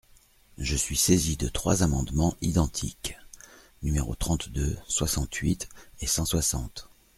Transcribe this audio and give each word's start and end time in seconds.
Je 0.57 0.75
suis 0.75 0.95
saisi 0.97 1.37
de 1.37 1.47
trois 1.47 1.83
amendements 1.83 2.35
identiques, 2.41 3.15
numéros 3.83 4.15
trente-deux, 4.15 4.75
soixante-huit 4.87 5.69
et 5.99 6.07
cent 6.07 6.25
soixante. 6.25 6.89